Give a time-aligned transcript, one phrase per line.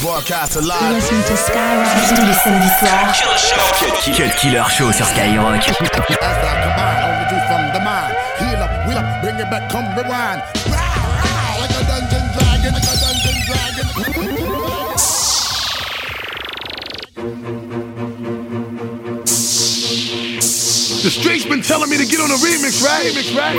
[0.00, 0.94] Broadcast alive.
[0.94, 3.12] Listen to Skyrock tous les samedis soirs.
[3.80, 5.68] Cut, Cut Killer Show sur Skyrock.
[5.68, 8.14] As I combine, only from the mind.
[8.38, 10.42] Heal up, wheel up, bring it back, come rewind.
[21.18, 23.10] Streets been telling me to get on a remix, right?
[23.10, 23.58] Remix, right?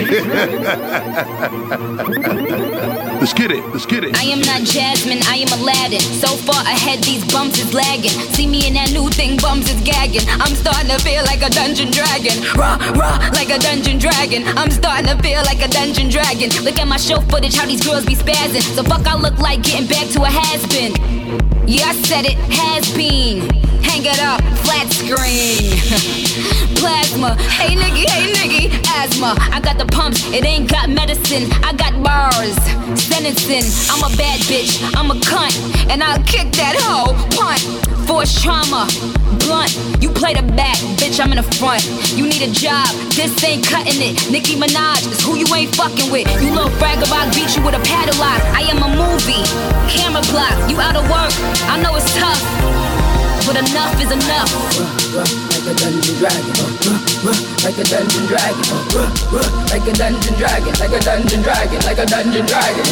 [3.20, 3.64] Let's get it.
[3.76, 4.16] Let's get it.
[4.16, 5.20] I am not Jasmine.
[5.28, 6.00] I am Aladdin.
[6.00, 8.16] So far ahead, these bumps is lagging.
[8.32, 10.24] See me in that new thing, bums is gagging.
[10.40, 12.40] I'm starting to feel like a dungeon dragon.
[12.56, 14.48] Raw, raw, like a dungeon dragon.
[14.58, 16.50] I'm starting to feel like a dungeon dragon.
[16.64, 18.64] Look at my show footage, how these girls be spazzing.
[18.76, 20.96] So fuck, I look like getting back to a has been.
[21.68, 23.52] Yeah, I said it, has been.
[23.84, 26.46] Hang it up, flat screen.
[26.80, 29.36] Plasma, hey nigga, hey nigga, asthma.
[29.52, 31.52] I got the pumps, it ain't got medicine.
[31.62, 32.56] I got bars,
[32.96, 33.68] sentencing.
[33.92, 35.60] I'm a bad bitch, I'm a cunt,
[35.92, 37.12] and I'll kick that hoe.
[37.36, 37.60] Punt,
[38.08, 38.88] force trauma,
[39.44, 39.76] blunt.
[40.00, 41.84] You play the back, bitch, I'm in the front.
[42.16, 44.16] You need a job, this ain't cutting it.
[44.32, 46.32] Nicki Minaj is who you ain't fucking with.
[46.40, 48.40] You little brag about beat you with a paddle lock.
[48.56, 49.44] I am a movie,
[49.92, 50.56] camera block.
[50.72, 51.36] You out of work,
[51.68, 52.40] I know it's tough,
[53.46, 54.52] but enough is enough
[55.60, 56.56] like a dungeon dragon,
[57.64, 58.74] like a dungeon dragon,
[59.70, 62.86] like a dungeon dragon, like a dungeon dragon, like a dungeon dragon.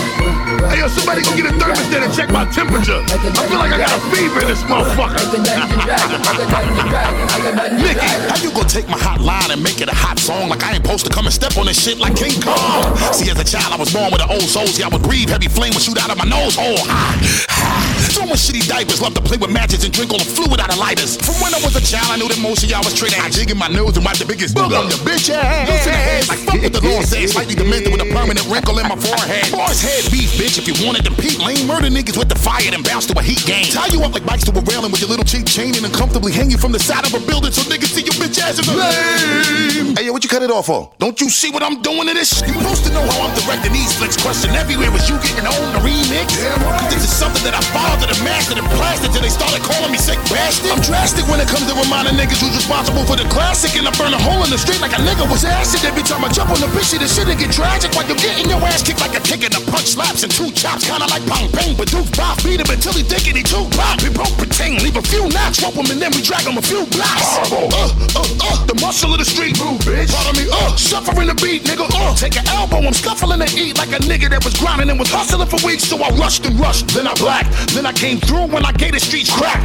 [0.68, 3.00] Hey yo, somebody go get a thermostat and check my temperature.
[3.08, 3.18] I
[3.48, 5.16] feel like I got a fever in this motherfucker.
[5.16, 8.68] Like a dungeon dragon, like a dungeon dragon, like a dungeon Mickey, how you gonna
[8.68, 11.12] take my hot line and make it a hot song like I ain't supposed to
[11.12, 12.96] come and step on this shit like King Kong?
[13.14, 14.68] See, as a child, I was born with an old soul.
[14.68, 16.84] See, I would breathe, heavy flame would shoot out of my nose hole.
[18.14, 20.80] Throwing shitty diapers, love to play with matches and drink all the fluid out of
[20.80, 21.20] lighters.
[21.20, 23.20] From when I was a child, I knew that most of y'all was trading.
[23.20, 25.68] I in my nose and wipe the biggest boog on the bitch ass.
[25.68, 27.32] Loosen the head like fuck what the Lord says.
[27.36, 29.52] Slightly demented with a permanent wrinkle in my forehead.
[29.52, 30.58] Boys head beef, bitch.
[30.58, 33.24] If you wanted to peep, lame murder niggas with the fire and bounce to a
[33.24, 33.68] heat game.
[33.68, 36.32] Tie you up like bikes to a railing with your little cheap chain and uncomfortably
[36.32, 38.66] hang you from the side of a building so niggas see your bitch ass in
[38.66, 39.96] the lame.
[39.96, 40.92] Hey yo, what you cut it off for?
[40.98, 42.40] Don't you see what I'm doing to this?
[42.40, 42.50] Shit?
[42.50, 44.18] You supposed to know how I'm directing these flicks.
[44.18, 46.34] Question everywhere was you getting on the remix?
[46.40, 49.62] Yeah, cause this is something that I fathered and mastered and plastered till they started
[49.64, 50.72] calling me sick bastard.
[50.72, 53.92] I'm drastic when it comes to reminding niggas who's responsible for the classic and I
[53.96, 55.84] burn a hole in the street like a nigga was acid.
[55.88, 58.50] Every time I jump on the bitch, the shit and get tragic while you're getting
[58.50, 61.24] your ass kicked like a kick and a punch slaps and two chops, kinda like
[61.28, 61.76] pong bang.
[61.76, 64.02] But Doof Bob beat him until he thinking he too pop.
[64.04, 66.64] We broke pretend, leave a few knocks, rope him and then we drag him a
[66.64, 67.28] few blocks.
[67.52, 70.12] Uh, uh, uh, the muscle of the street, move, bitch.
[70.12, 72.16] Follow me, uh, suffering the beat, nigga, uh.
[72.16, 75.10] Take an elbow, I'm scuffling to eat like a nigga that was grinding and was
[75.10, 75.84] hustling for weeks.
[75.86, 78.94] So I rushed and rushed, then I blacked, then I came through when I gave
[78.94, 79.62] the streets crack,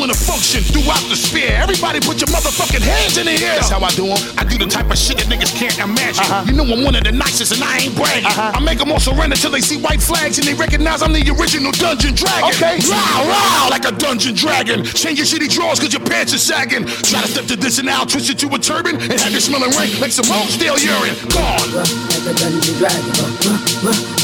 [0.00, 1.52] controlling the function throughout the sphere.
[1.52, 3.60] Everybody put your motherfucking hands in the air.
[3.60, 4.18] That's how I do them.
[4.38, 6.24] I do the type of shit that niggas can't imagine.
[6.24, 6.44] Uh-huh.
[6.46, 8.26] You know I'm one of the nicest and I ain't bragging.
[8.26, 8.56] Uh-huh.
[8.56, 11.24] I make them all surrender till they see white flags and they recognize I'm the
[11.36, 12.48] original dungeon dragon.
[12.56, 12.80] Okay.
[12.88, 14.84] Row, row, like a dungeon dragon.
[14.84, 16.86] Change your shitty drawers cause your pants are sagging.
[16.86, 19.40] Try to step to this and now, twist it to a turban and have you
[19.40, 21.16] smelling rank like some old stale urine.
[21.28, 21.68] Gone.
[21.76, 23.12] Like a dungeon dragon.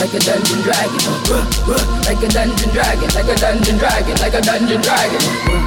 [0.01, 1.03] Like a dungeon dragon.
[2.07, 3.09] Like a dungeon dragon.
[3.13, 4.17] Like a dungeon dragon.
[4.21, 5.66] Like a dungeon dragon.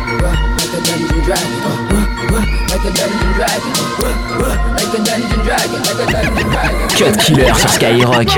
[5.44, 6.50] Dragon like a dungeon.
[6.90, 8.30] Cut Killer Skyrock.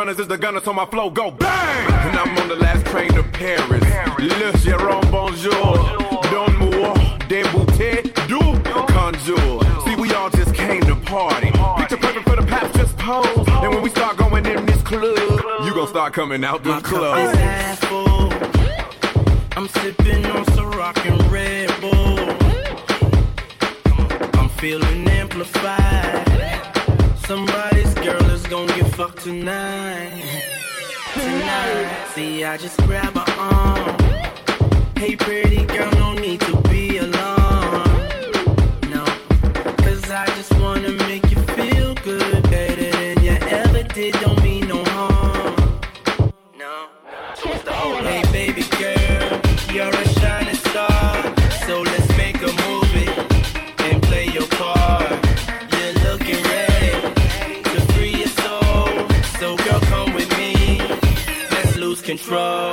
[0.00, 1.92] Runners is the gunners so my flow go bang.
[2.08, 3.84] And I'm on the last train to Paris.
[4.18, 5.76] Le Jérôme, bonjour.
[6.32, 6.94] Donne-moi
[7.28, 8.38] des bouteilles du
[8.94, 9.60] conjure.
[9.84, 11.50] See, we all just came to party.
[11.76, 13.46] Picture perfect for the pap, just pose.
[13.62, 15.04] And when we start going in this club,
[15.66, 17.18] you gon' start coming out the club.
[17.18, 18.32] is half full.
[19.54, 22.18] I'm sipping on some rockin' Red Bull.
[24.38, 26.59] I'm feeling amplified.
[27.30, 30.10] Somebody's girl is gonna get fucked tonight.
[31.14, 32.06] Tonight.
[32.12, 33.96] See, I just grab her arm.
[34.96, 38.34] Hey, pretty girl, no need to be alarmed.
[38.90, 39.04] No,
[39.76, 42.42] cause I just wanna make you feel good.
[42.50, 45.54] Better than you ever did, don't mean no harm.
[46.58, 46.88] No.
[48.02, 49.40] Hey baby girl,
[49.72, 50.56] you're a shining
[62.30, 62.70] tonight.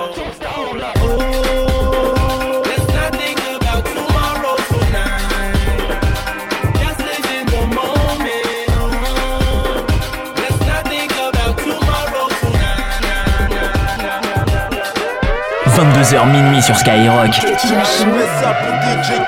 [15.77, 17.29] 22h minuit sur Skyrock.
[17.29, 17.43] DJ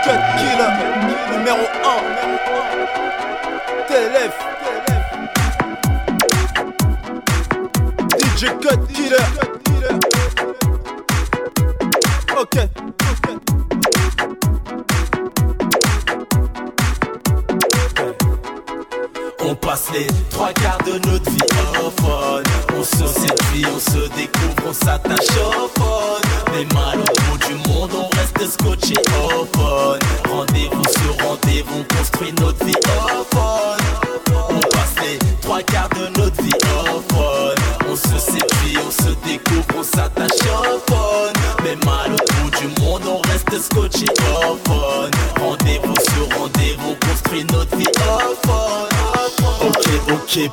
[0.03, 0.71] Cut Killer
[1.31, 1.99] Numéro 1
[3.87, 4.33] TLF
[8.17, 9.48] DJ Cut Killer
[21.07, 21.39] notre vie.
[22.77, 26.21] On se séduit, on se découvre, on s'attache au phone.
[26.53, 28.95] Mais mal au bout du monde, on reste scotché
[29.33, 29.99] au phone.
[30.29, 33.83] Rendez-vous sur rendez-vous, on construit notre vie au phone.
[34.49, 36.53] On passe les trois quarts de notre vie
[36.85, 37.57] au phone.
[37.89, 40.28] On se séduit, on se découvre, on s'attache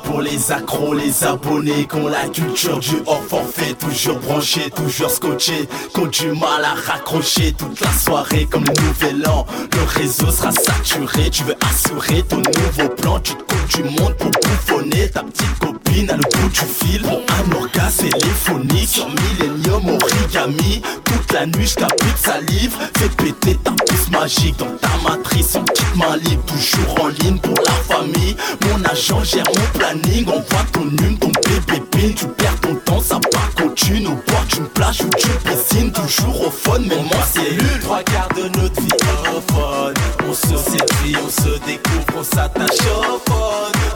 [0.03, 5.11] Pour les accros, les abonnés qui ont la culture du hors forfait, toujours branché, toujours
[5.11, 9.45] scotché, qui ont du mal à raccrocher toute la soirée comme le nouvel an.
[9.73, 14.15] Le réseau sera saturé, tu veux assurer ton nouveau plan, tu te coupes du monde
[14.17, 15.76] pour bouffonner ta petite copine
[16.09, 17.05] à le bout du fil.
[17.05, 18.89] Un orgasme téléphonique.
[18.89, 20.81] Sur Millennium origami.
[21.03, 25.55] Toute la nuit, de salive, fais péter ta pousse magique dans ta matrice.
[25.55, 28.35] En petite main libre, toujours en ligne pour la famille.
[28.65, 33.01] Mon agent gère mon planning, on voit ton num, ton bébé tu perds ton temps,
[33.01, 36.95] ça part qu'au thune, au bord d'une plage ou d'une piscine, toujours au fun, mais
[36.95, 37.79] moi c'est nul.
[37.81, 38.87] Trois quarts de notre vie
[39.35, 39.93] au fun,
[40.27, 43.86] on se séduit, on se découvre, on s'attache au fun.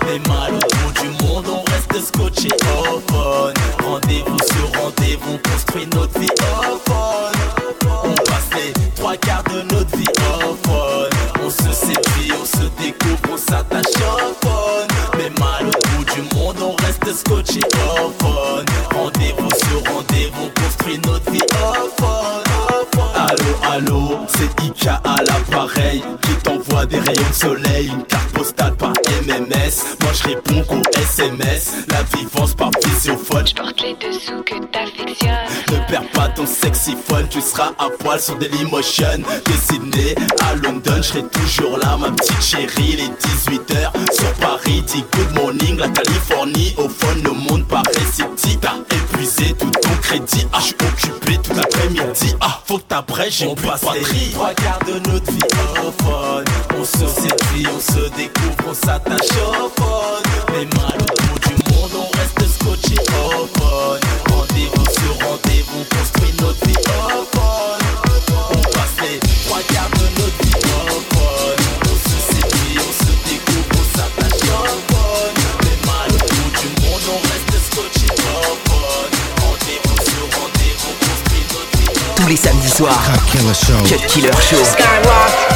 [38.01, 39.19] Poil sur Dailymotion.
[39.19, 42.97] De Sydney à London, je serai toujours là, ma petite chérie.
[42.97, 46.73] Les 18h sur Paris, dit good morning, la Californie.
[46.77, 51.37] Au phone, le monde paraît si T'as épuisé tout ton crédit, ah, je suis occupé
[51.37, 52.35] tout l'après-midi.
[52.41, 54.31] Ah, faut que t'abrèges, j'ai plus batterie.
[54.33, 55.39] Trois quarts de notre vie
[55.85, 56.45] au phone.
[56.77, 60.23] On se séduit, on se découvre, on s'attache au phone.
[60.51, 63.99] Mais mal au bout du monde, on reste scotché au phone.
[64.29, 67.50] Rendez-vous sur rendez-vous, on construit notre vie au phone.
[71.83, 76.15] On se séduit, on se découpe, on s'attache à la bonne Je fais mal au
[76.17, 78.61] bout du monde, on reste scotché, on se rende
[79.39, 79.61] compte
[82.15, 82.99] Tous les samedis soir,
[83.85, 85.50] jet killer show.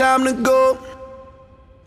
[0.00, 0.78] Time to go.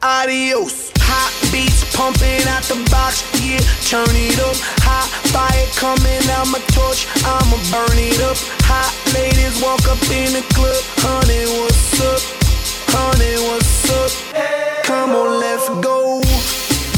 [0.03, 0.91] Adios.
[0.97, 3.57] Hot beats pumping out the box, yeah,
[3.89, 4.55] turn it up.
[4.85, 8.37] Hot fire coming out my torch, I'ma burn it up.
[8.69, 12.21] Hot ladies walk up in the club, honey, what's up?
[12.93, 14.83] Honey, what's up?
[14.85, 16.22] Come on, let's go.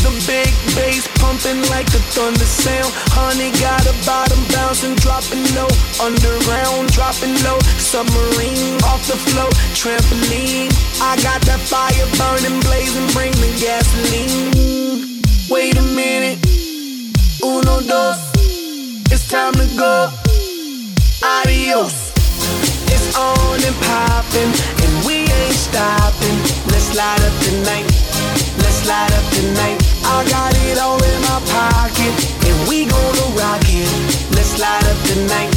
[0.06, 2.94] The big bass pumping like a thunder sound.
[3.10, 5.66] Honey got a bottom bouncing, dropping low.
[5.98, 7.58] Underground, dropping low.
[7.82, 10.70] Submarine off the float, trampoline.
[11.02, 14.54] I got that fire burning, blazing, bring the gasoline.
[15.50, 16.38] Wait a minute,
[17.42, 18.22] uno, dos,
[19.10, 20.14] it's time to go.
[21.26, 22.14] Adios.
[22.94, 24.54] It's on and popping,
[24.86, 26.38] and we ain't stopping.
[26.70, 27.90] Let's light up tonight.
[28.62, 29.95] Let's light up tonight.
[30.06, 32.14] I got it all in my pocket,
[32.46, 33.90] and we gonna rock it.
[34.38, 35.50] Let's light up tonight.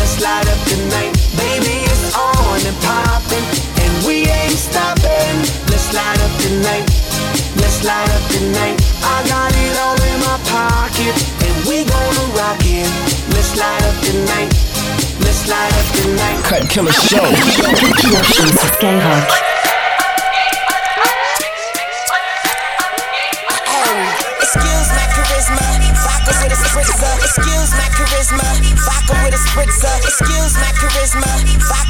[0.00, 1.12] Let's light up tonight.
[1.36, 3.44] Baby, it's on and popping,
[3.84, 5.36] and we ain't stopping.
[5.68, 6.88] Let's light up tonight.
[7.60, 8.80] Let's light up tonight.
[9.04, 11.12] I got it all in my pocket,
[11.44, 12.88] and we gonna rock it.
[13.36, 14.50] Let's light up tonight.
[15.20, 16.38] Let's light up tonight.
[16.48, 17.20] Cut Killer Show.
[17.60, 19.55] Cut Killer Show
[30.18, 31.85] Excuse my charisma,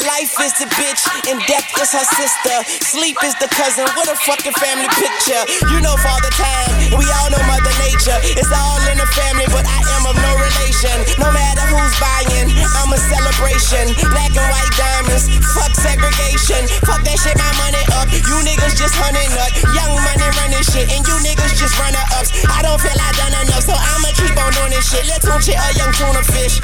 [0.00, 2.56] Life is the bitch, and death is her sister.
[2.84, 5.42] Sleep is the cousin, what a fucking family picture.
[5.68, 8.16] You know Father Time, we all know Mother Nature.
[8.36, 10.96] It's all in the family, but I am of no relation.
[11.20, 12.48] No matter who's buying,
[12.80, 13.92] I'm a celebration.
[14.12, 16.64] Black and white diamonds, fuck segregation.
[16.86, 18.08] Fuck that shit, my money up.
[18.12, 19.50] You niggas just hunting up.
[19.74, 22.32] Young money running shit, and you niggas just runner ups.
[22.48, 25.04] I don't feel I done enough, so I'ma keep on doing this shit.
[25.10, 26.62] Let's tune shit a young tuna fish.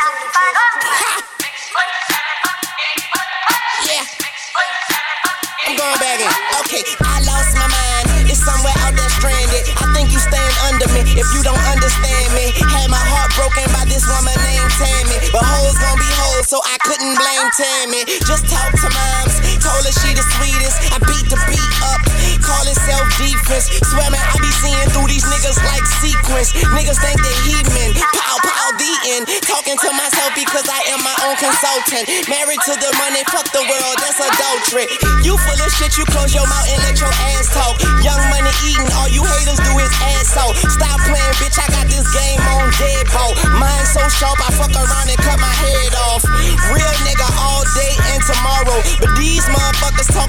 [11.22, 12.50] If you don't understand me.
[12.58, 15.18] Had my heart broken by this woman named Tammy.
[15.30, 18.02] But hoes gon' be hoes, so I couldn't blame Tammy.
[18.26, 19.34] Just talk to moms.
[19.62, 20.90] Told her she the sweetest.
[20.90, 22.02] I beat the beat up.
[22.42, 23.70] Call it self defense.
[23.86, 24.51] Swear man, I be
[25.68, 26.52] like sequence.
[26.74, 27.94] Niggas think they heathen.
[28.14, 29.24] Pow, pow, the end.
[29.46, 32.08] Talking to myself because I am my own consultant.
[32.26, 34.86] Married to the money, fuck the world, that's adultery.
[35.22, 37.78] You full of shit, you close your mouth and let your ass talk.
[38.02, 40.54] Young money eating, all you haters do is ass out.
[40.72, 43.38] Stop playing, bitch, I got this game on deadbolt.
[43.58, 46.22] Mine so sharp, I fuck around and cut my head off.
[46.74, 47.21] Real nigga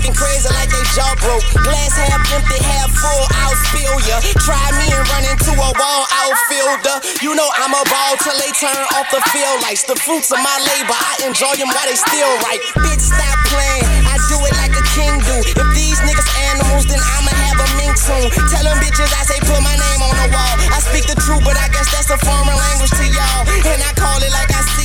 [0.04, 1.44] talking crazy like they jaw broke.
[1.64, 4.20] Glass half empty, half full, I'll spill ya.
[4.44, 7.00] Try me and run into a wall outfielder.
[7.24, 9.88] You know I'm a ball till they turn off the field lights.
[9.88, 12.60] The fruits of my labor, I enjoy them while they still right.
[12.84, 13.88] Bitch, stop playing.
[14.12, 15.38] I do it like a king do.
[15.40, 18.28] If these niggas animals, then I'ma have a mink soon.
[18.52, 20.54] Tell them bitches I say put my name on the wall.
[20.68, 23.48] I speak the truth, but I guess that's a foreign language to y'all.
[23.72, 24.83] And I call it like I see.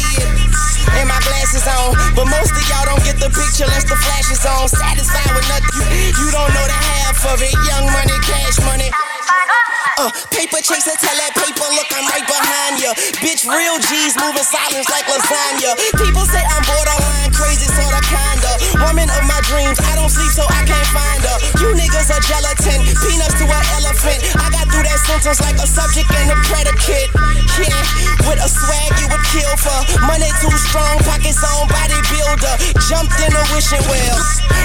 [0.96, 1.96] And my glasses on.
[2.16, 4.68] But most of y'all don't get the picture unless the flash is on.
[4.68, 5.84] Satisfied with nothing.
[6.16, 7.52] You don't know the half of it.
[7.68, 8.88] Young money, cash money.
[9.98, 12.94] Uh, paper chaser, tell that paper, look, I'm right behind ya.
[13.18, 15.74] Bitch, real G's moving silence like lasagna.
[15.98, 18.52] People say I'm borderline crazy, sorta kinda.
[18.86, 21.36] Woman of my dreams, I don't sleep so I can't find her.
[21.58, 24.22] You niggas are gelatin, peanuts to an elephant.
[24.38, 26.38] I got through that sentence like a subject in a
[30.40, 32.54] too strong, pockets on bodybuilder.
[32.86, 34.18] Jumped in a wishing well.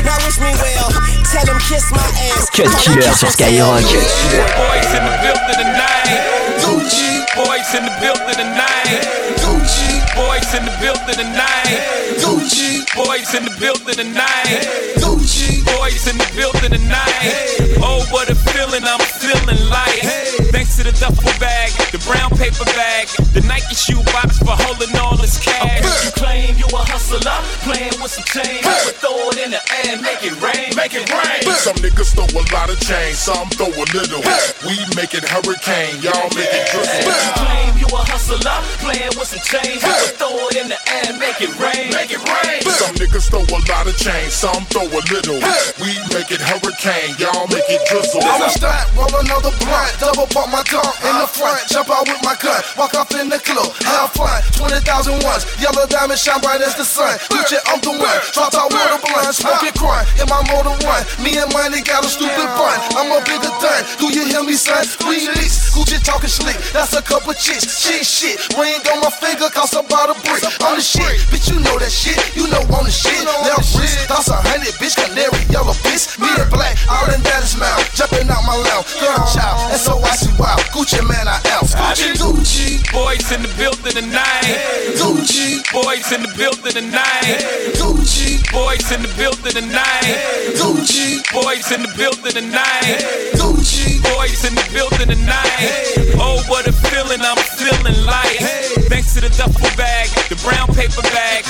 [0.05, 0.89] Now wish me well.
[1.33, 2.49] Tell him kiss my ass.
[2.53, 3.81] Cut Killer sur Skyrock.
[3.81, 6.21] Boys in the building tonight.
[6.61, 7.25] Gucci.
[7.33, 9.01] Boys in the building tonight.
[9.41, 9.89] Gucci.
[10.13, 11.81] Boys in the building tonight.
[12.21, 12.85] Gucci.
[12.93, 14.61] Boys in the building tonight.
[15.01, 15.65] Gucci.
[15.65, 17.77] Boys in the building tonight.
[17.81, 20.22] Oh, what a feeling I'm feeling like.
[20.53, 24.93] Thanks to the duffel bag, the brown paper bag, the Nike shoe box for holding
[25.01, 25.81] all this cash.
[26.05, 27.25] You claim you a hustler,
[27.65, 31.09] playing with some change, but throw it in the air, make it rain, make it
[31.09, 31.41] rain.
[31.57, 34.21] Some niggas throw a lot of change, some throw a little.
[34.61, 37.01] We make it hurricane, y'all make it drizzle.
[37.01, 38.37] You claim you a hustler,
[38.77, 42.21] playing with some change, but throw it in the air, make it rain, make it
[42.29, 42.61] rain.
[42.69, 45.41] Some niggas throw a lot of change, some throw a little.
[45.81, 48.21] We make it hurricane, y'all make it drizzle.
[48.21, 52.07] I'm a stunt, roll another blunt, double pop my tongue in the front, jump out
[52.09, 56.41] with my gun, walk off in the club, have fun, 20,000 ones, yellow diamond shine
[56.41, 57.17] bright as the sun.
[57.29, 60.73] Gucci, I'm the one, drop out with a blunt, smoke it crime, in my motor
[60.85, 61.03] one.
[61.21, 63.83] Me and money got a stupid fun, I'm a bigger done.
[64.01, 64.81] Do you hear me, son?
[65.05, 68.37] Release, Gucci talking slick, that's a couple chicks, shit, shit.
[68.57, 70.43] Ring on my finger, cost about a brick.
[70.65, 73.21] On the shit, bitch, you know that shit, you know on the shit.
[73.45, 76.17] Left wrist, cost a hundred, bitch, canary, yellow bitch.
[76.17, 78.87] Me and black, all in that mouth, jumping out my lounge.
[79.03, 80.55] Girl, child, and so I see wow.
[80.71, 81.67] Gucci man, I am.
[81.67, 82.79] Gucci, Gucci.
[82.95, 84.95] Boys in the building tonight.
[84.95, 85.59] Gucci.
[85.75, 87.43] Boys in the building tonight.
[87.75, 88.39] Gucci.
[88.55, 90.55] Boys in the building tonight.
[90.55, 91.19] Gucci.
[91.35, 93.03] Boys in the building tonight.
[93.35, 93.99] Gucci.
[94.15, 96.15] Boys in the building tonight.
[96.15, 98.39] Oh, what a feeling I'm feeling like.
[98.87, 101.43] Thanks to the duffel bag, the brown paper bag,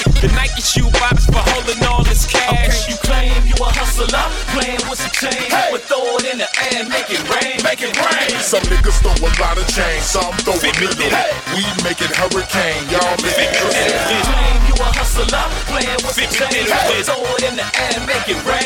[10.16, 11.10] I'm throwing middle.
[11.58, 14.62] We making hurricane, y'all making hurricane.
[14.70, 15.26] You a hustler,
[15.66, 16.70] playing with the chain.
[17.02, 18.64] Throw it in the air, make it rain.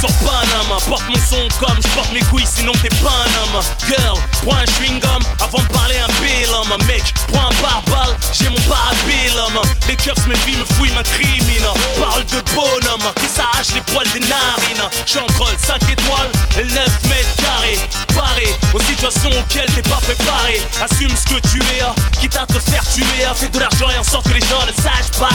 [0.00, 3.62] Sur Panama, porte mon son comme je porte mes couilles, sinon t'es homme.
[3.86, 6.72] Girl, prends un chewing gum avant de parler un homme.
[6.86, 9.60] Mec, prends un barbal, j'ai mon parabil, homme.
[9.88, 11.68] Les keufs me filent, me fouillent, m'incrimine.
[11.98, 14.88] Parle de bonhomme qui s'arrache les poils des narines.
[15.50, 17.78] Le 5 étoiles et le 9 mètres carrés.
[18.14, 20.62] Paré aux situations auxquelles t'es pas préparé.
[20.80, 23.04] Assume ce que tu es, hein, quitte à te faire tuer.
[23.24, 23.32] hein.
[23.34, 25.28] Fais de l'argent et en sorte que les gens ne sachent pas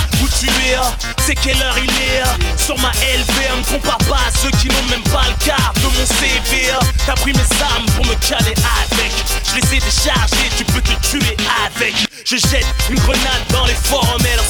[0.76, 0.92] hein.
[1.26, 2.38] C'est quelle heure il est hein.
[2.58, 6.06] Sur ma LV, ne compare pas ceux qui n'ont même pas le quart de mon
[6.06, 6.72] CV.
[6.72, 6.80] hein.
[7.06, 8.54] T'as pris mes armes pour me caler
[8.84, 9.12] avec.
[9.50, 12.05] Je les ai déchargées, tu peux te tuer avec.
[12.24, 14.46] Je jette une grenade dans les forums et leurs.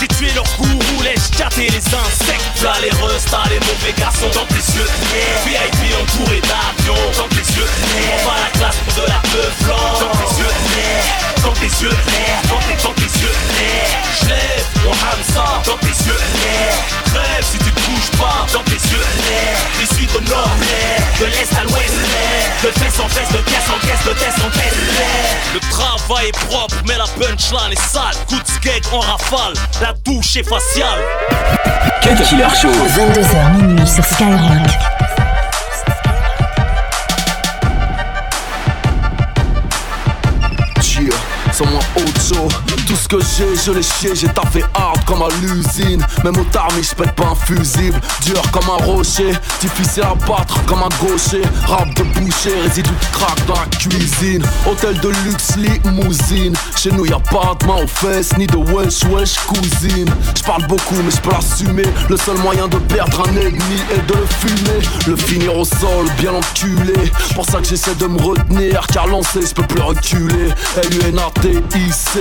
[0.00, 2.62] J'ai tué leur gourou, laisse capter les insectes.
[2.62, 4.88] Là les restas, les mauvais garçons dans tes yeux.
[5.44, 7.66] VIP entouré d'avions dans tes yeux.
[7.66, 9.56] On va la classe pour de la meuf
[10.00, 10.54] dans tes yeux.
[11.42, 11.96] Dans tes yeux,
[12.48, 13.34] dans tes, dans tes yeux.
[14.22, 16.20] Je lève mon Hamza dans tes yeux.
[17.06, 19.06] Crève si tu te bouges pas dans tes yeux.
[19.80, 20.50] Les suites au nord,
[21.18, 21.94] de l'est à l'ouest.
[22.62, 24.76] De fesse en fesse, de caisse en caisse, de test en test.
[25.54, 28.16] Le travail est propre, mais la punchline est sale.
[28.28, 31.00] Coup de skate en rafale, la douche est faciale.
[32.02, 32.68] Cut Killer Show.
[32.68, 34.40] 22h minuit sur Skyrock.
[41.52, 42.48] Sans moi Ocho
[42.90, 46.04] Tout ce que j'ai, je l'ai chié, j'ai taffé hard comme à l'usine.
[46.24, 48.00] Même au tarmi, je pète pas un fusible.
[48.24, 51.42] Dur comme un rocher, difficile à battre comme un gaucher.
[51.68, 54.44] Rap de boucher, résidu de crack dans la cuisine.
[54.68, 56.56] Hôtel de luxe, limousine.
[56.74, 60.10] Chez nous y a pas de main aux fesses, ni de wesh wesh cousine.
[60.36, 61.86] Je parle beaucoup mais je peux l'assumer.
[62.08, 64.80] Le seul moyen de perdre un ennemi est de le fumer.
[65.06, 67.12] Le finir au sol, bien enculé.
[67.36, 70.48] Pour ça que j'essaie de me retenir Car lancé, je peux plus reculer.
[70.76, 72.20] L-U-N-A-T-I-C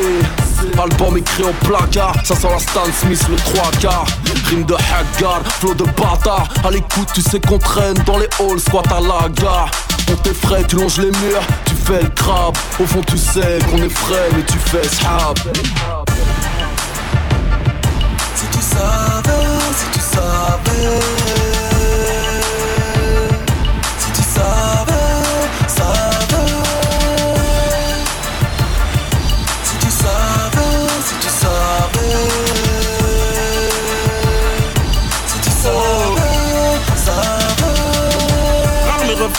[0.81, 2.15] Album écrit au placard.
[2.23, 4.05] Ça sent la Stan Smith le 3 quarts.
[4.49, 6.47] Rime de Haggard, flow de bâtard.
[6.63, 9.71] À l'écoute tu sais qu'on traîne dans les halls Squat à la gare.
[10.11, 12.55] On t'effraie, tu longes les murs Tu fais le crabe.
[12.79, 15.37] Au fond tu sais qu'on est frais Mais tu fais shab
[18.35, 19.31] Si tu savais,
[19.75, 21.38] si tu savais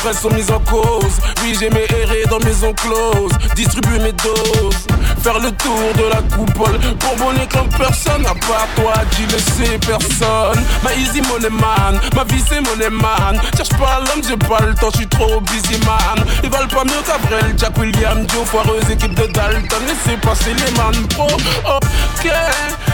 [0.00, 1.20] fraises sont mises en cause.
[1.42, 4.86] Oui, j'aimais errer dans maison close, distribuer mes doses.
[5.22, 9.78] Faire le tour de la coupole pour bonner comme personne à part toi, tu sais,
[9.78, 10.64] personne.
[10.82, 13.38] Ma easy money man, ma vie c'est money man.
[13.56, 16.24] Cherche pas l'homme, j'ai pas le temps, je suis trop busy man.
[16.42, 19.82] Ils valent pas mieux qu'Avril, Jack William, Joe, foireuse équipe de Dalton.
[19.86, 22.30] Laissez passer les man pro, ok.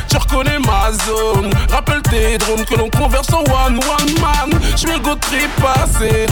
[0.08, 1.50] Tu reconnais ma zone.
[1.70, 4.60] Rappelle tes drones que l'on converse en one one man.
[4.76, 5.50] Je le go trip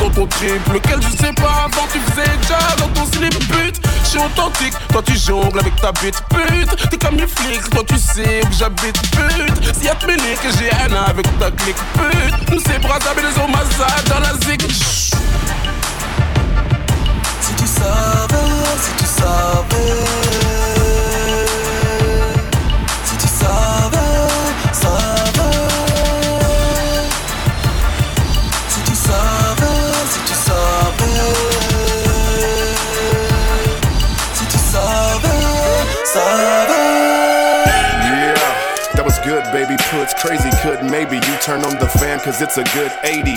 [0.01, 3.81] dans ton trip, lequel je sais pas avant tu faisais déjà dans ton slip but.
[4.05, 6.91] Je suis authentique, toi tu jongles avec ta bite pute.
[6.91, 9.75] T'es comme les flics, toi tu sais où j'habite pute.
[9.79, 12.51] Si y'a que j'ai un avec ta clique pute.
[12.53, 14.63] Nous c'est Brazzaville les Omaza dans la zig.
[14.71, 15.13] Si
[17.57, 18.37] tu savais,
[18.79, 20.44] si tu savais.
[40.05, 43.31] Puts crazy couldn't maybe you turn on the fan cause it's a good 80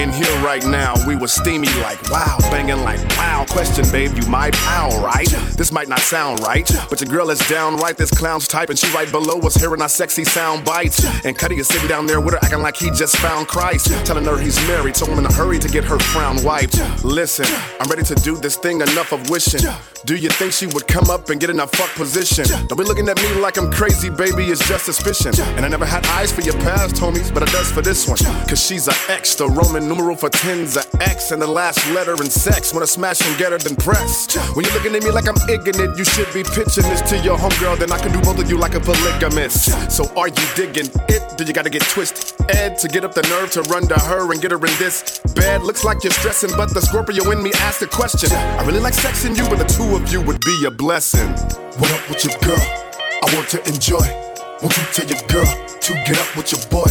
[0.00, 3.44] in here right now we was steamy like wow banging like wow.
[3.48, 5.28] Question babe you my pal right?
[5.56, 7.96] This might not sound right but your girl is down right.
[7.96, 11.04] This clown's type and she right below us hearing our sexy sound bites.
[11.24, 13.88] And Cuddy is sitting down there with her acting like he just found Christ.
[14.06, 16.78] Telling her he's married so I'm in a hurry to get her frown wiped.
[17.04, 17.46] Listen
[17.80, 19.62] I'm ready to do this thing enough of wishing.
[20.04, 22.44] Do you think she would come up and get in a fuck position?
[22.68, 25.32] Don't be looking at me like I'm crazy baby it's just suspicion.
[25.56, 28.18] And I never had eyes for your past homies, but I does for this one.
[28.46, 32.12] Cause she's a X, the Roman numeral for tens, a X, and the last letter
[32.14, 32.72] in sex.
[32.72, 34.34] Wanna smash and get her, then press.
[34.54, 37.36] When you're looking at me like I'm ignorant, you should be pitching this to your
[37.36, 39.90] homegirl, then I can do both of you like a polygamist.
[39.90, 41.36] So are you digging it?
[41.36, 42.34] Do you gotta get twisted?
[42.50, 45.20] Ed to get up the nerve to run to her and get her in this
[45.34, 45.62] bed?
[45.62, 48.30] Looks like you're stressing, but the Scorpio in me asked a question.
[48.32, 51.28] I really like sexing you, but the two of you would be a blessing.
[51.78, 52.88] What up with your girl?
[53.22, 54.27] I want to enjoy.
[54.60, 55.46] Won't you tell your girl
[55.80, 56.90] to get up with your boy?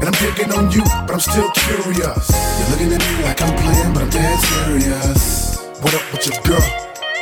[0.00, 2.28] And I'm digging on you, but I'm still curious.
[2.58, 5.62] You're looking at me like I'm playing, but I'm dead serious.
[5.80, 6.68] What up with your girl?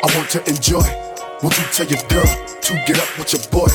[0.02, 1.11] I want to enjoy.
[1.42, 3.66] Won't you tell your girl to get up with your boy?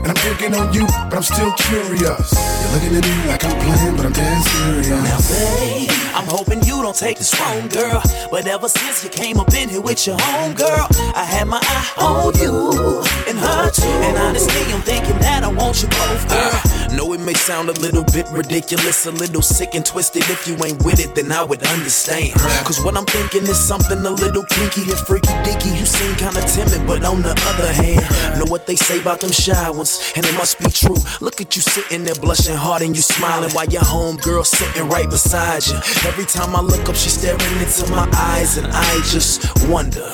[0.00, 2.00] And I'm digging on you, but I'm still curious.
[2.00, 4.88] You're looking at me like I'm playing, but I'm dead serious.
[4.88, 8.00] Now, babe, I'm hoping you don't take this wrong, girl.
[8.30, 11.60] But ever since you came up in here with your home girl, I had my
[11.62, 13.84] eye on you and her too.
[13.84, 16.96] And honestly, I'm thinking that I want you both, girl.
[16.96, 20.22] Know it may sound a little bit ridiculous, a little sick and twisted.
[20.30, 22.32] If you ain't with it, then I would understand.
[22.64, 25.68] Cause what I'm thinking is something a little kinky and freaky dicky.
[25.68, 28.06] You seem kinda timid, but on the other hand,
[28.38, 30.96] know what they say about them shy ones, and it must be true.
[31.20, 34.88] Look at you sitting there blushing hard and you smiling while your home girl sitting
[34.88, 35.76] right beside you.
[36.06, 40.08] Every time I look up, she's staring into my eyes, and I just wonder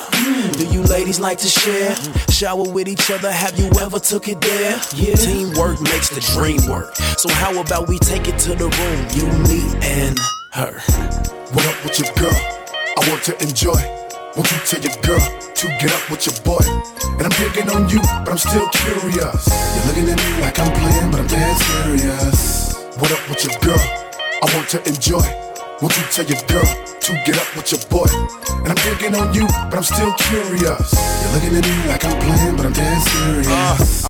[0.57, 1.95] Do you ladies like to share?
[2.29, 4.81] Shower with each other, have you ever took it there?
[4.95, 5.15] Yeah.
[5.15, 6.95] Teamwork makes the dream work.
[7.21, 10.17] So, how about we take it to the room, you, me, and
[10.53, 10.73] her?
[11.53, 12.41] What up with your girl?
[12.97, 13.96] I want to enjoy.
[14.37, 16.61] Won't you tell your girl to get up with your boy?
[17.17, 19.49] And I'm digging on you, but I'm still curious.
[19.49, 22.75] You're looking at me like I'm playing, but I'm dead serious.
[22.99, 23.81] What up with your girl?
[23.81, 25.25] I want to enjoy.
[25.81, 26.69] Won't you tell your girl
[27.01, 28.05] to get up with your boy?
[28.61, 30.61] And I'm digging on you, but I'm still curious.
[30.61, 34.01] You're looking at me like I'm playing, but I'm dead serious.
[34.03, 34.06] Do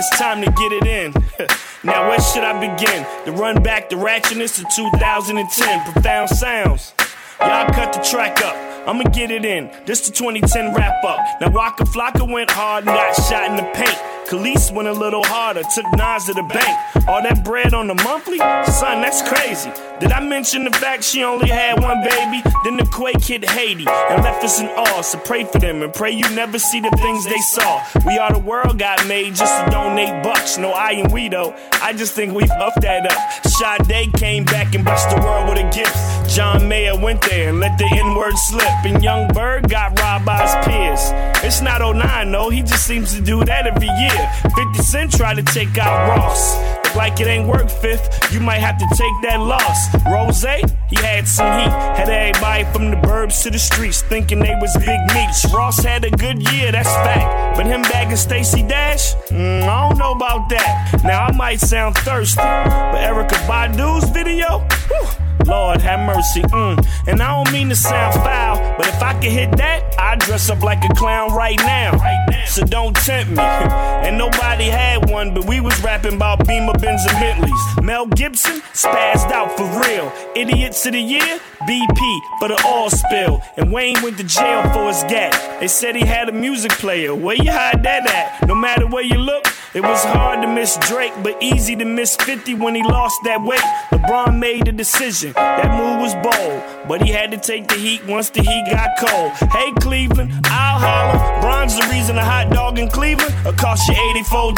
[0.00, 1.12] it's time to get it in.
[1.84, 3.04] now, where should I begin?
[3.26, 5.92] To run back the ratchetness to 2010.
[5.92, 6.94] Profound sounds.
[7.40, 8.56] Y'all cut the track up.
[8.88, 9.70] I'ma get it in.
[9.84, 11.18] This the 2010 wrap up.
[11.40, 13.98] Now Waka Flocka went hard and got shot in the paint.
[14.30, 17.08] Kelis went a little harder, took Nas to the bank.
[17.08, 18.38] All that bread on the monthly?
[18.38, 19.72] Son, that's crazy.
[19.98, 22.40] Did I mention the fact she only had one baby?
[22.62, 25.00] Then the quake hit Haiti and left us in awe.
[25.02, 27.82] So pray for them and pray you never see the things they saw.
[28.06, 30.58] We Are the World got made just to donate bucks.
[30.58, 31.52] No I and we though.
[31.82, 33.44] I just think we fucked that up.
[33.44, 35.96] Sade came back and blessed the world with a gift.
[36.30, 38.84] John Mayer went there and let the N word slip.
[38.84, 41.00] And Young Berg got robbed by his peers.
[41.44, 44.19] It's not 09 though, he just seems to do that every year.
[44.56, 46.56] 50 Cent tried to take out Ross.
[46.96, 48.32] Like it ain't work, fifth.
[48.32, 49.94] You might have to take that loss.
[50.10, 50.42] Rose,
[50.88, 51.70] he had some heat.
[51.70, 55.46] Had everybody from the burbs to the streets thinking they was big meats.
[55.52, 57.56] Ross had a good year, that's fact.
[57.56, 61.00] But him bagging Stacey Dash, mm, I don't know about that.
[61.04, 66.42] Now I might sound thirsty, but Erykah Badu's video, whew, Lord have mercy.
[66.42, 66.86] Mm.
[67.06, 70.50] And I don't mean to sound foul, but if I could hit that, I'd dress
[70.50, 71.98] up like a clown right now.
[72.46, 73.38] So don't tempt me.
[73.42, 77.82] and nobody had one, but we was rapping about Beamer, Benz, and Bentleys.
[77.82, 80.12] Mel Gibson spazzed out for real.
[80.34, 83.42] Idiots of the year, BP for the oil spill.
[83.56, 85.60] And Wayne went to jail for his gat.
[85.60, 87.14] They said he had a music player.
[87.14, 88.48] Where you hide that at?
[88.48, 92.16] No matter where you look, it was hard to miss Drake, but easy to miss
[92.16, 93.60] 50 when he lost that weight.
[93.92, 95.32] LeBron made a decision.
[95.34, 98.98] That move was bold, but he had to take the heat once the heat got
[98.98, 99.30] cold.
[99.52, 101.40] Hey, Cleveland, I'll holler.
[101.40, 104.54] Bron's the reason a hot dog in Cleveland will cost you $84.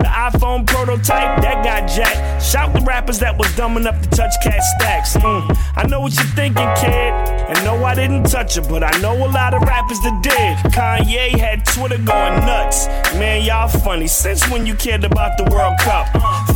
[0.00, 2.42] The iPhone prototype, that got jacked.
[2.42, 5.16] Shout the rappers that was dumb enough to touch Kat Stacks.
[5.16, 7.12] Mm, I know what you're thinking, kid.
[7.48, 10.72] And no, I didn't touch it, but I know a lot of rappers that did.
[10.72, 12.86] Kanye had Twitter going nuts.
[13.14, 14.06] Man, y'all funny.
[14.34, 16.06] Since when you cared about the World Cup?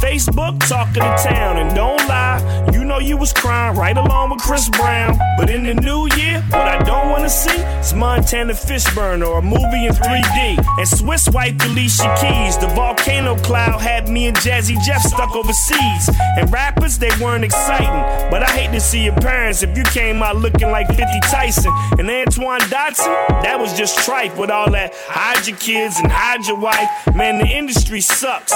[0.03, 4.41] Facebook talking to town, and don't lie, you know you was crying right along with
[4.41, 5.19] Chris Brown.
[5.37, 9.43] But in the new year, what I don't wanna see is Montana Fishburne or a
[9.43, 10.57] movie in 3D.
[10.79, 16.11] And Swizz wife Alicia Keys, the volcano cloud had me and Jazzy Jeff stuck overseas.
[16.39, 20.23] And rappers, they weren't exciting, but I hate to see your parents if you came
[20.23, 21.73] out looking like 50 Tyson.
[21.99, 26.47] And Antoine Dodson, that was just tripe with all that hide your kids and hide
[26.47, 26.89] your wife.
[27.15, 28.53] Man, the industry sucks.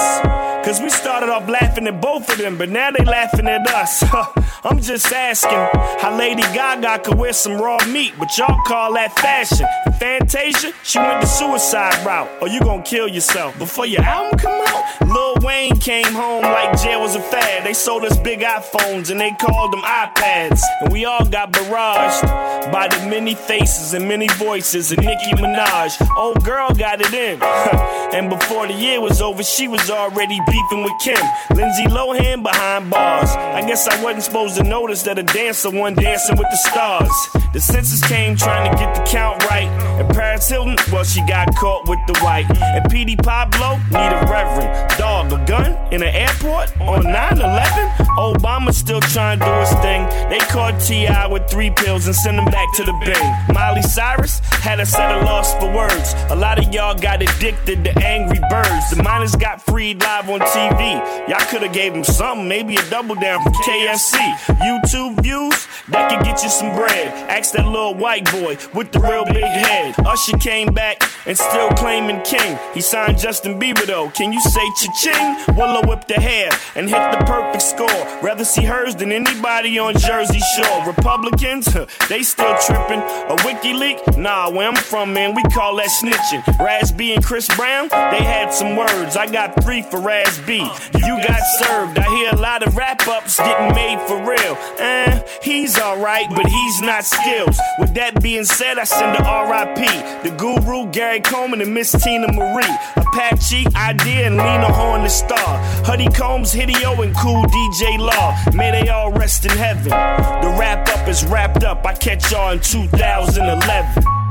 [0.65, 4.03] Cause we started off laughing at both of them, but now they laughing at us.
[4.63, 5.51] I'm just asking
[5.99, 9.67] how Lady Gaga could wear some raw meat, but y'all call that fashion.
[9.99, 12.29] Fantasia, she went the suicide route.
[12.41, 14.83] Or you gonna kill yourself before your album come out?
[15.07, 17.65] Lil Wayne came home like jail was a fad.
[17.65, 20.61] They sold us big iPhones and they called them iPads.
[20.81, 25.91] And we all got barraged by the many faces and many voices of Nicki Minaj.
[26.17, 27.41] Old girl got it in.
[28.13, 31.19] and before the year was over, she was already beefing with Kim.
[31.55, 33.29] Lindsay Lohan behind bars.
[33.29, 37.11] I guess I wasn't supposed to notice that a dancer won dancing with the stars.
[37.53, 39.67] The census came trying to get the count right.
[39.99, 42.45] And Paris Hilton, well, she got caught with the white.
[42.49, 44.89] And PD Pablo need a reverend.
[44.97, 47.89] Dog, a gun in an airport on 9 11?
[48.17, 50.07] Obama still trying to do his thing.
[50.29, 51.27] They caught T.I.
[51.27, 53.53] with three pills and sent him back to the bin.
[53.53, 56.13] Miley Cyrus had a set of lost for words.
[56.29, 58.91] A lot of y'all got addicted to angry birds.
[58.91, 61.27] The miners got freed live on TV.
[61.27, 64.17] Y'all could have gave them something, maybe a double down from KFC.
[64.61, 67.07] YouTube views, that could get you some bread.
[67.29, 69.95] Ask that little white boy with the real big head.
[70.05, 72.57] Usher came back and still claiming king.
[72.73, 74.09] He signed Justin Bieber though.
[74.11, 75.22] Can you say cha-ching?
[75.55, 78.21] Willow whip the hair and hit the perfect score.
[78.21, 80.85] Rather see hers than anybody on Jersey Shore.
[80.85, 81.65] Republicans,
[82.09, 82.99] they still tripping.
[82.99, 84.17] A WikiLeaks?
[84.17, 86.59] Nah, where I'm from, man, we call that snitching.
[86.59, 89.15] Raz B and Chris Brown, they had some words.
[89.15, 90.57] I got three for Raz B.
[90.57, 91.97] You got served.
[91.99, 94.57] I hear a lot of wrap ups getting made for real.
[94.79, 97.59] Eh, he's alright, but he's not skills.
[97.79, 100.23] With that being said, I send a RIP.
[100.23, 103.02] The guru, Gary Coleman, and Miss Teena Marie.
[103.13, 105.37] Apache, Idea, and Lena Horne, the star.
[105.85, 108.35] Huddy Combs, Hideo, and Cool DJ Law.
[108.55, 109.89] May they all rest in heaven.
[109.91, 111.85] The wrap up is wrapped up.
[111.85, 114.22] I catch y'all in 2011.